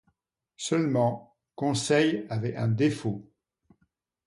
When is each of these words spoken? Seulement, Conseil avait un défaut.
Seulement, 0.57 1.37
Conseil 1.55 2.25
avait 2.31 2.55
un 2.55 2.69
défaut. 2.69 3.29